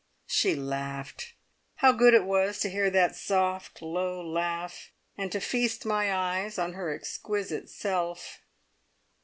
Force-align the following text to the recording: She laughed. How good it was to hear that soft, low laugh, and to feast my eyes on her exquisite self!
She 0.25 0.55
laughed. 0.55 1.33
How 1.75 1.91
good 1.91 2.15
it 2.15 2.23
was 2.23 2.57
to 2.61 2.71
hear 2.71 2.89
that 2.89 3.15
soft, 3.15 3.83
low 3.83 4.19
laugh, 4.27 4.89
and 5.15 5.31
to 5.31 5.39
feast 5.39 5.85
my 5.85 6.11
eyes 6.11 6.57
on 6.57 6.73
her 6.73 6.91
exquisite 6.91 7.69
self! 7.69 8.41